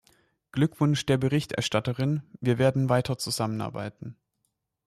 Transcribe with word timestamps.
Glückwunsch 0.51 1.05
der 1.05 1.19
Berichterstatterin 1.19 2.23
wir 2.39 2.57
werden 2.57 2.89
weiter 2.89 3.19
zusammenarbeiten. 3.19 4.15